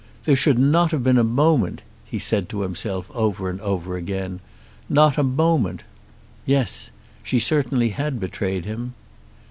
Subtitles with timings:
[0.25, 4.39] "There should not have been a moment," he said to himself over and over again,
[4.89, 5.83] "not a moment!"
[6.43, 6.89] Yes;
[7.21, 8.95] she certainly had betrayed him.